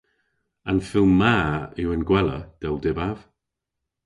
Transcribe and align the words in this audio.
"An 0.71 0.79
fylm 0.89 1.13
ma 1.21 1.35
yw 1.81 1.89
an 1.95 2.03
gwella, 2.09 2.39
dell 2.61 2.77
dybav." 2.83 3.17